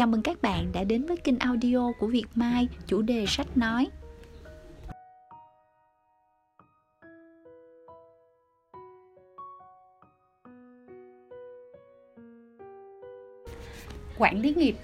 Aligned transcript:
Chào 0.00 0.06
mừng 0.06 0.22
các 0.22 0.42
bạn 0.42 0.72
đã 0.72 0.84
đến 0.84 1.06
với 1.06 1.16
kênh 1.16 1.38
audio 1.38 1.92
của 1.98 2.06
Việt 2.06 2.26
Mai, 2.34 2.68
chủ 2.86 3.02
đề 3.02 3.24
sách 3.28 3.56
nói. 3.56 3.88
Quản 14.18 14.40
lý 14.40 14.54
nghiệp 14.54 14.76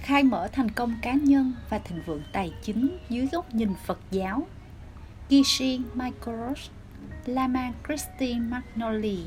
khai 0.00 0.22
mở 0.22 0.48
thành 0.52 0.70
công 0.70 0.94
cá 1.02 1.12
nhân 1.12 1.52
và 1.70 1.78
thịnh 1.78 2.02
vượng 2.06 2.22
tài 2.32 2.52
chính 2.62 2.98
dưới 3.08 3.28
góc 3.32 3.54
nhìn 3.54 3.70
Phật 3.84 3.98
giáo. 4.10 4.46
Gishi 5.30 5.80
Michael 5.94 6.52
Lama 7.26 7.72
Christine 7.86 8.40
Magnoli 8.40 9.18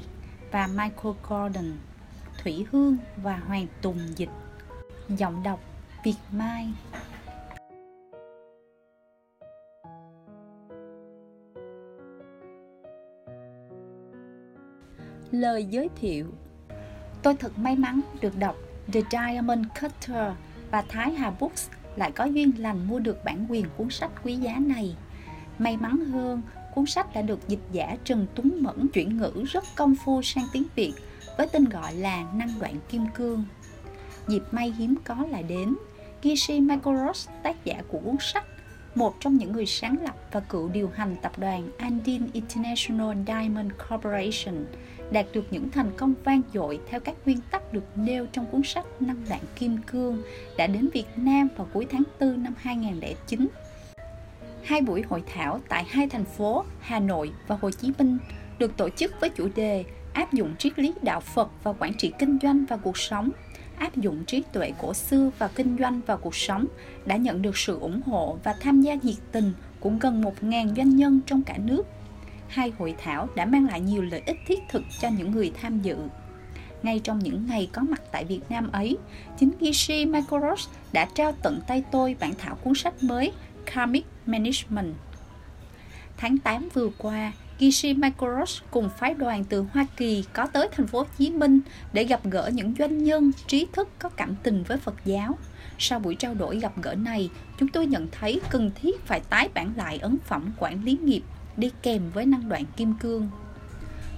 và 0.52 0.68
Michael 0.68 1.16
Gordon, 1.30 1.72
Thủy 2.44 2.66
Hương 2.72 2.98
và 3.24 3.38
Hoàng 3.38 3.68
Tùng 3.82 4.00
dịch 4.16 4.30
Giọng 5.18 5.44
đọc 5.44 5.60
Việt 6.04 6.16
Mai. 6.32 6.68
Lời 15.32 15.66
giới 15.66 15.90
thiệu. 15.96 16.26
Tôi 17.24 17.36
thật 17.36 17.58
may 17.58 17.76
mắn 17.76 18.02
được 18.22 18.38
đọc 18.38 18.56
The 18.94 19.02
Diamond 19.12 19.66
Cutter 19.82 20.34
và 20.72 20.82
Thái 20.90 21.12
Hà 21.12 21.32
Books 21.40 21.70
lại 21.96 22.12
có 22.12 22.26
duyên 22.26 22.52
lành 22.58 22.88
mua 22.88 23.00
được 23.00 23.24
bản 23.24 23.46
quyền 23.50 23.66
cuốn 23.78 23.90
sách 23.90 24.12
quý 24.24 24.36
giá 24.36 24.60
này. 24.60 24.96
May 25.60 25.78
mắn 25.78 26.06
hơn, 26.06 26.42
cuốn 26.76 26.86
sách 26.86 27.14
đã 27.14 27.22
được 27.22 27.48
dịch 27.48 27.64
giả 27.72 27.98
Trần 28.04 28.28
Tuấn 28.36 28.52
Mẫn 28.60 28.88
chuyển 28.94 29.18
ngữ 29.18 29.44
rất 29.48 29.64
công 29.76 29.96
phu 29.96 30.22
sang 30.22 30.46
tiếng 30.54 30.66
Việt 30.76 30.94
với 31.38 31.48
tên 31.52 31.66
gọi 31.66 31.94
là 31.94 32.26
Năng 32.34 32.60
đoạn 32.60 32.76
kim 32.90 33.06
cương 33.16 33.46
dịp 34.30 34.44
may 34.52 34.74
hiếm 34.78 34.96
có 35.04 35.16
lại 35.32 35.44
đến. 35.44 35.76
Gishi 36.24 36.60
Magoros, 36.60 37.28
tác 37.44 37.66
giả 37.66 37.82
của 37.88 38.00
cuốn 38.00 38.16
sách, 38.20 38.46
một 38.96 39.16
trong 39.20 39.38
những 39.38 39.52
người 39.52 39.66
sáng 39.66 39.98
lập 40.04 40.16
và 40.32 40.40
cựu 40.40 40.70
điều 40.70 40.90
hành 40.96 41.16
tập 41.22 41.32
đoàn 41.38 41.70
Andin 41.78 42.28
International 42.34 43.18
Diamond 43.28 43.72
Corporation, 43.90 44.66
đạt 45.12 45.26
được 45.34 45.46
những 45.52 45.70
thành 45.70 45.92
công 45.98 46.14
vang 46.24 46.42
dội 46.54 46.80
theo 46.90 47.00
các 47.00 47.16
nguyên 47.26 47.40
tắc 47.52 47.74
được 47.74 47.84
nêu 47.96 48.26
trong 48.32 48.46
cuốn 48.46 48.62
sách 48.64 48.86
Năm 49.00 49.18
đoạn 49.30 49.42
kim 49.56 49.78
cương, 49.78 50.22
đã 50.58 50.68
đến 50.68 50.90
Việt 50.94 51.08
Nam 51.16 51.48
vào 51.58 51.68
cuối 51.74 51.88
tháng 51.92 52.04
4 52.20 52.44
năm 52.44 52.54
2009. 52.58 53.48
Hai 54.64 54.82
buổi 54.82 55.04
hội 55.10 55.24
thảo 55.34 55.60
tại 55.70 55.86
hai 55.90 56.10
thành 56.10 56.26
phố 56.26 56.64
Hà 56.80 57.00
Nội 57.00 57.32
và 57.48 57.58
Hồ 57.62 57.72
Chí 57.72 57.92
Minh 57.98 58.18
được 58.60 58.78
tổ 58.78 58.90
chức 58.90 59.12
với 59.22 59.30
chủ 59.30 59.48
đề 59.56 59.86
áp 60.14 60.34
dụng 60.34 60.56
triết 60.60 60.80
lý 60.80 60.94
đạo 61.02 61.20
Phật 61.20 61.50
và 61.64 61.74
quản 61.74 61.94
trị 61.98 62.12
kinh 62.20 62.40
doanh 62.42 62.66
và 62.66 62.78
cuộc 62.78 62.98
sống 62.98 63.32
áp 63.80 63.98
dụng 63.98 64.26
trí 64.26 64.44
tuệ 64.54 64.72
cổ 64.82 64.94
xưa 64.94 65.32
và 65.38 65.48
kinh 65.48 65.78
doanh 65.80 66.02
vào 66.06 66.18
cuộc 66.18 66.36
sống 66.36 66.66
đã 67.06 67.16
nhận 67.16 67.42
được 67.42 67.58
sự 67.58 67.80
ủng 67.80 68.02
hộ 68.06 68.38
và 68.44 68.56
tham 68.60 68.82
gia 68.82 68.94
nhiệt 68.94 69.16
tình 69.32 69.54
của 69.80 69.92
gần 70.00 70.22
1.000 70.22 70.76
doanh 70.76 70.96
nhân 70.96 71.20
trong 71.26 71.44
cả 71.44 71.58
nước. 71.58 71.84
Hai 72.48 72.74
hội 72.78 72.96
thảo 73.04 73.30
đã 73.36 73.46
mang 73.46 73.66
lại 73.66 73.82
nhiều 73.82 74.02
lợi 74.02 74.22
ích 74.26 74.38
thiết 74.48 74.60
thực 74.70 74.84
cho 75.00 75.10
những 75.10 75.32
người 75.32 75.52
tham 75.62 75.82
dự. 75.82 75.98
Ngay 76.84 77.00
trong 77.00 77.20
những 77.20 77.46
ngày 77.48 77.70
có 77.74 77.82
mặt 77.82 78.02
tại 78.12 78.26
Việt 78.26 78.42
Nam 78.50 78.72
ấy, 78.72 78.98
chính 79.40 79.52
Gishi 79.62 80.06
Michaelos 80.06 80.68
đã 80.94 81.08
trao 81.16 81.32
tận 81.44 81.62
tay 81.68 81.84
tôi 81.92 82.16
bản 82.20 82.34
thảo 82.38 82.56
cuốn 82.56 82.74
sách 82.76 83.04
mới 83.04 83.32
Karmic 83.66 84.06
Management. 84.26 84.94
Tháng 86.18 86.38
8 86.38 86.70
vừa 86.74 86.90
qua, 86.98 87.32
Gishi 87.60 87.94
Mikoros 87.94 88.62
cùng 88.72 88.90
phái 88.98 89.14
đoàn 89.14 89.44
từ 89.44 89.66
Hoa 89.74 89.86
Kỳ 89.98 90.24
có 90.34 90.46
tới 90.46 90.68
thành 90.72 90.88
phố 90.88 91.00
Hồ 91.00 91.06
Chí 91.18 91.32
Minh 91.32 91.60
để 91.94 92.04
gặp 92.04 92.20
gỡ 92.24 92.50
những 92.54 92.74
doanh 92.80 93.04
nhân 93.04 93.32
trí 93.48 93.68
thức 93.74 93.90
có 94.00 94.10
cảm 94.10 94.36
tình 94.44 94.64
với 94.64 94.78
Phật 94.78 94.96
giáo. 95.06 95.38
Sau 95.78 96.00
buổi 96.00 96.16
trao 96.16 96.34
đổi 96.34 96.60
gặp 96.60 96.74
gỡ 96.82 96.96
này, 96.96 97.30
chúng 97.60 97.70
tôi 97.70 97.86
nhận 97.86 98.08
thấy 98.12 98.42
cần 98.50 98.72
thiết 98.76 99.06
phải 99.06 99.20
tái 99.20 99.50
bản 99.54 99.74
lại 99.78 99.98
ấn 99.98 100.18
phẩm 100.26 100.52
quản 100.58 100.84
lý 100.84 100.98
nghiệp 101.04 101.22
đi 101.58 101.72
kèm 101.82 102.02
với 102.14 102.26
năng 102.26 102.50
đoạn 102.50 102.64
kim 102.78 102.94
cương. 102.94 103.30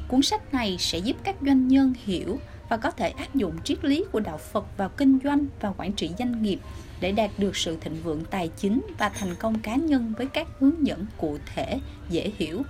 Cuốn 0.07 0.21
sách 0.21 0.53
này 0.53 0.77
sẽ 0.79 0.97
giúp 0.97 1.17
các 1.23 1.35
doanh 1.41 1.67
nhân 1.67 1.93
hiểu 2.03 2.39
và 2.69 2.77
có 2.77 2.91
thể 2.91 3.09
áp 3.09 3.35
dụng 3.35 3.57
triết 3.63 3.85
lý 3.85 4.05
của 4.11 4.19
đạo 4.19 4.37
Phật 4.37 4.77
vào 4.77 4.89
kinh 4.89 5.19
doanh 5.23 5.45
và 5.61 5.73
quản 5.77 5.93
trị 5.93 6.09
doanh 6.19 6.43
nghiệp 6.43 6.59
để 6.99 7.11
đạt 7.11 7.31
được 7.37 7.55
sự 7.55 7.77
thịnh 7.81 8.03
vượng 8.03 8.25
tài 8.25 8.49
chính 8.57 8.81
và 8.97 9.09
thành 9.09 9.35
công 9.35 9.59
cá 9.59 9.75
nhân 9.75 10.13
với 10.17 10.27
các 10.27 10.47
hướng 10.59 10.87
dẫn 10.87 11.05
cụ 11.17 11.37
thể, 11.55 11.79
dễ 12.09 12.31
hiểu 12.37 12.63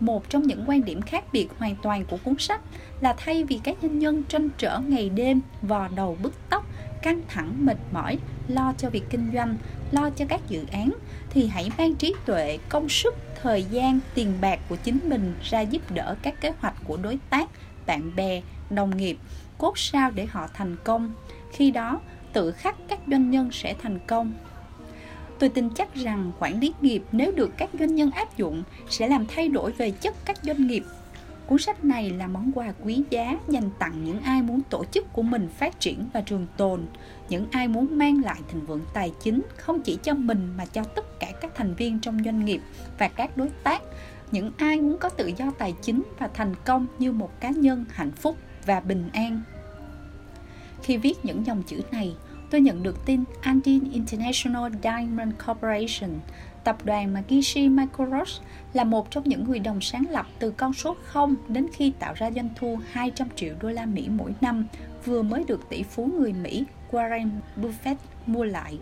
một 0.00 0.30
trong 0.30 0.42
những 0.42 0.64
quan 0.66 0.84
điểm 0.84 1.02
khác 1.02 1.24
biệt 1.32 1.48
hoàn 1.58 1.76
toàn 1.82 2.04
của 2.04 2.18
cuốn 2.24 2.34
sách 2.38 2.60
là 3.00 3.14
thay 3.18 3.44
vì 3.44 3.60
các 3.64 3.76
doanh 3.82 3.98
nhân 3.98 4.22
tranh 4.28 4.48
trở 4.58 4.78
ngày 4.78 5.10
đêm, 5.10 5.40
vò 5.62 5.88
đầu 5.88 6.18
bứt 6.22 6.32
tóc, 6.50 6.66
căng 7.02 7.20
thẳng, 7.28 7.66
mệt 7.66 7.76
mỏi, 7.92 8.18
lo 8.48 8.72
cho 8.78 8.90
việc 8.90 9.04
kinh 9.10 9.30
doanh, 9.34 9.56
lo 9.92 10.10
cho 10.10 10.24
các 10.28 10.40
dự 10.48 10.64
án, 10.72 10.90
thì 11.30 11.46
hãy 11.46 11.70
mang 11.78 11.94
trí 11.94 12.14
tuệ, 12.24 12.58
công 12.68 12.88
sức, 12.88 13.14
thời 13.42 13.64
gian, 13.64 14.00
tiền 14.14 14.34
bạc 14.40 14.60
của 14.68 14.76
chính 14.76 14.98
mình 15.04 15.34
ra 15.42 15.60
giúp 15.60 15.90
đỡ 15.90 16.16
các 16.22 16.40
kế 16.40 16.52
hoạch 16.60 16.74
của 16.84 16.96
đối 16.96 17.18
tác, 17.30 17.50
bạn 17.86 18.16
bè, 18.16 18.42
đồng 18.70 18.96
nghiệp, 18.96 19.18
cốt 19.58 19.78
sao 19.78 20.10
để 20.10 20.26
họ 20.26 20.48
thành 20.54 20.76
công. 20.84 21.12
Khi 21.52 21.70
đó, 21.70 22.00
tự 22.32 22.52
khắc 22.52 22.76
các 22.88 22.98
doanh 23.06 23.30
nhân 23.30 23.50
sẽ 23.52 23.74
thành 23.82 23.98
công. 24.06 24.32
Tôi 25.38 25.48
tin 25.48 25.70
chắc 25.70 25.94
rằng 25.94 26.32
quản 26.38 26.60
lý 26.60 26.72
nghiệp 26.80 27.02
nếu 27.12 27.32
được 27.32 27.50
các 27.56 27.70
doanh 27.78 27.94
nhân 27.94 28.10
áp 28.10 28.36
dụng 28.36 28.62
sẽ 28.88 29.08
làm 29.08 29.26
thay 29.26 29.48
đổi 29.48 29.72
về 29.72 29.90
chất 29.90 30.14
các 30.24 30.36
doanh 30.42 30.66
nghiệp. 30.66 30.84
Cuốn 31.46 31.58
sách 31.58 31.84
này 31.84 32.10
là 32.10 32.26
món 32.26 32.52
quà 32.54 32.72
quý 32.82 33.02
giá 33.10 33.38
dành 33.48 33.70
tặng 33.78 34.04
những 34.04 34.20
ai 34.20 34.42
muốn 34.42 34.60
tổ 34.70 34.84
chức 34.84 35.12
của 35.12 35.22
mình 35.22 35.48
phát 35.58 35.80
triển 35.80 36.04
và 36.12 36.20
trường 36.20 36.46
tồn, 36.56 36.86
những 37.28 37.46
ai 37.50 37.68
muốn 37.68 37.98
mang 37.98 38.22
lại 38.24 38.40
thịnh 38.48 38.66
vượng 38.66 38.84
tài 38.94 39.12
chính 39.22 39.42
không 39.56 39.80
chỉ 39.80 39.98
cho 40.02 40.14
mình 40.14 40.52
mà 40.56 40.64
cho 40.66 40.84
tất 40.84 41.20
cả 41.20 41.32
các 41.40 41.54
thành 41.54 41.74
viên 41.74 42.00
trong 42.00 42.18
doanh 42.24 42.44
nghiệp 42.44 42.60
và 42.98 43.08
các 43.08 43.36
đối 43.36 43.48
tác, 43.62 43.82
những 44.32 44.52
ai 44.56 44.80
muốn 44.80 44.98
có 44.98 45.08
tự 45.08 45.32
do 45.36 45.50
tài 45.58 45.74
chính 45.82 46.02
và 46.18 46.28
thành 46.34 46.54
công 46.64 46.86
như 46.98 47.12
một 47.12 47.40
cá 47.40 47.50
nhân 47.50 47.84
hạnh 47.88 48.12
phúc 48.12 48.36
và 48.66 48.80
bình 48.80 49.08
an. 49.12 49.40
Khi 50.82 50.96
viết 50.96 51.14
những 51.22 51.46
dòng 51.46 51.62
chữ 51.62 51.80
này, 51.92 52.16
tôi 52.50 52.60
nhận 52.60 52.82
được 52.82 53.06
tin 53.06 53.24
Andin 53.40 53.90
International 53.92 54.72
Diamond 54.82 55.32
Corporation, 55.46 56.10
tập 56.64 56.76
đoàn 56.84 57.12
mà 57.12 57.22
Gishi 57.30 57.68
Mikoros 57.68 58.40
là 58.72 58.84
một 58.84 59.10
trong 59.10 59.24
những 59.24 59.44
người 59.44 59.58
đồng 59.58 59.80
sáng 59.80 60.04
lập 60.10 60.26
từ 60.38 60.50
con 60.50 60.72
số 60.72 60.96
0 61.04 61.34
đến 61.48 61.66
khi 61.72 61.92
tạo 61.98 62.14
ra 62.16 62.30
doanh 62.30 62.48
thu 62.56 62.78
200 62.90 63.28
triệu 63.36 63.54
đô 63.60 63.68
la 63.68 63.86
Mỹ 63.86 64.08
mỗi 64.08 64.34
năm, 64.40 64.66
vừa 65.04 65.22
mới 65.22 65.44
được 65.44 65.68
tỷ 65.68 65.82
phú 65.82 66.10
người 66.18 66.32
Mỹ 66.32 66.64
Warren 66.90 67.28
Buffett 67.56 67.96
mua 68.26 68.44
lại. 68.44 68.78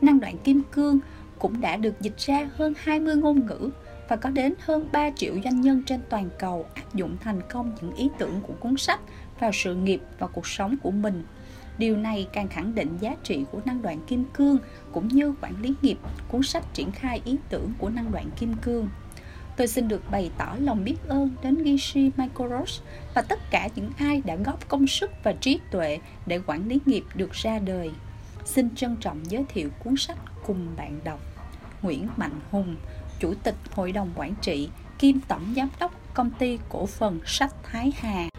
Năng 0.00 0.20
đoạn 0.20 0.38
kim 0.38 0.62
cương 0.72 0.98
cũng 1.38 1.60
đã 1.60 1.76
được 1.76 2.00
dịch 2.00 2.18
ra 2.18 2.48
hơn 2.56 2.74
20 2.78 3.16
ngôn 3.16 3.46
ngữ 3.46 3.70
và 4.08 4.16
có 4.16 4.30
đến 4.30 4.54
hơn 4.58 4.88
3 4.92 5.10
triệu 5.10 5.34
doanh 5.44 5.60
nhân 5.60 5.82
trên 5.86 6.00
toàn 6.10 6.28
cầu 6.38 6.66
áp 6.74 6.94
dụng 6.94 7.16
thành 7.20 7.40
công 7.50 7.72
những 7.80 7.94
ý 7.94 8.08
tưởng 8.18 8.40
của 8.46 8.54
cuốn 8.60 8.76
sách 8.76 9.00
vào 9.40 9.50
sự 9.52 9.74
nghiệp 9.74 10.00
và 10.18 10.26
cuộc 10.26 10.46
sống 10.46 10.76
của 10.82 10.90
mình 10.90 11.22
Điều 11.78 11.96
này 11.96 12.26
càng 12.32 12.48
khẳng 12.48 12.74
định 12.74 12.96
giá 13.00 13.16
trị 13.22 13.44
của 13.52 13.60
năng 13.64 13.82
đoạn 13.82 14.00
kim 14.06 14.24
cương 14.34 14.58
cũng 14.92 15.08
như 15.08 15.34
quản 15.40 15.62
lý 15.62 15.74
nghiệp, 15.82 15.98
cuốn 16.28 16.42
sách 16.42 16.74
triển 16.74 16.92
khai 16.92 17.20
ý 17.24 17.36
tưởng 17.48 17.72
của 17.78 17.88
năng 17.88 18.12
đoạn 18.12 18.30
kim 18.36 18.54
cương. 18.54 18.88
Tôi 19.56 19.66
xin 19.66 19.88
được 19.88 20.10
bày 20.10 20.30
tỏ 20.38 20.56
lòng 20.58 20.84
biết 20.84 20.96
ơn 21.08 21.30
đến 21.42 21.64
Gishi 21.64 22.10
Michaelos 22.16 22.80
và 23.14 23.22
tất 23.22 23.38
cả 23.50 23.68
những 23.74 23.90
ai 23.98 24.22
đã 24.24 24.36
góp 24.36 24.68
công 24.68 24.86
sức 24.86 25.10
và 25.22 25.32
trí 25.32 25.60
tuệ 25.70 25.98
để 26.26 26.40
quản 26.46 26.68
lý 26.68 26.78
nghiệp 26.86 27.04
được 27.14 27.32
ra 27.32 27.58
đời. 27.58 27.90
Xin 28.44 28.74
trân 28.74 28.96
trọng 28.96 29.30
giới 29.30 29.44
thiệu 29.48 29.70
cuốn 29.84 29.96
sách 29.96 30.18
cùng 30.46 30.66
bạn 30.76 31.00
đọc. 31.04 31.20
Nguyễn 31.82 32.08
Mạnh 32.16 32.40
Hùng, 32.50 32.76
Chủ 33.20 33.34
tịch 33.42 33.54
Hội 33.70 33.92
đồng 33.92 34.10
Quản 34.14 34.34
trị, 34.40 34.68
kiêm 34.98 35.20
Tổng 35.20 35.54
Giám 35.56 35.68
đốc 35.80 36.14
Công 36.14 36.30
ty 36.30 36.58
Cổ 36.68 36.86
phần 36.86 37.20
Sách 37.26 37.54
Thái 37.62 37.92
Hà. 37.96 38.33